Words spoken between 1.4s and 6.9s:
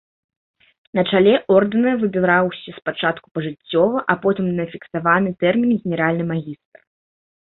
ордэна выбіраўся спачатку пажыццёва, а потым на фіксаваны тэрмін генеральны магістр.